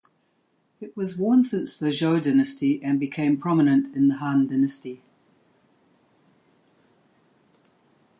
It 0.79 0.97
was 0.97 1.15
worn 1.15 1.43
since 1.43 1.77
the 1.77 1.89
Zhou 1.89 2.19
dynasty 2.23 2.81
and 2.81 2.99
became 2.99 3.37
prominent 3.37 3.95
in 3.95 4.07
the 4.07 4.15
Han 4.17 4.47
dynasty. 4.47 5.03